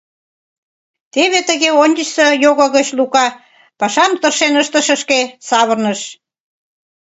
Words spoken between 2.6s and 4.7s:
гыч Лука пашам тыршен